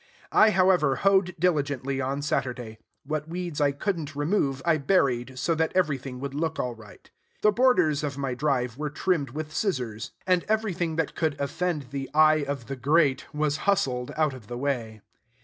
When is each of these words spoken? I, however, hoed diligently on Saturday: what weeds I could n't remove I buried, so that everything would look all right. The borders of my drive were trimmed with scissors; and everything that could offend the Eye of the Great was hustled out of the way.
I, 0.31 0.49
however, 0.49 0.95
hoed 0.95 1.35
diligently 1.37 2.01
on 2.01 2.23
Saturday: 2.23 2.79
what 3.03 3.27
weeds 3.27 3.61
I 3.61 3.71
could 3.71 3.99
n't 3.99 4.15
remove 4.15 4.63
I 4.65 4.77
buried, 4.79 5.37
so 5.37 5.53
that 5.53 5.71
everything 5.75 6.19
would 6.19 6.33
look 6.33 6.57
all 6.57 6.73
right. 6.73 7.07
The 7.43 7.51
borders 7.51 8.03
of 8.03 8.17
my 8.17 8.33
drive 8.33 8.77
were 8.79 8.89
trimmed 8.89 9.29
with 9.29 9.53
scissors; 9.55 10.09
and 10.25 10.43
everything 10.45 10.95
that 10.95 11.13
could 11.13 11.39
offend 11.39 11.91
the 11.91 12.09
Eye 12.15 12.43
of 12.47 12.65
the 12.65 12.75
Great 12.75 13.31
was 13.31 13.57
hustled 13.69 14.11
out 14.17 14.33
of 14.33 14.47
the 14.47 14.57
way. 14.57 15.01